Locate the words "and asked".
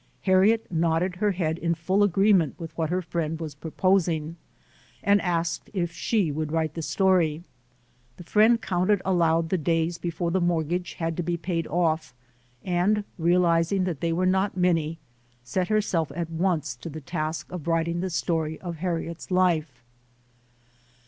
5.03-5.69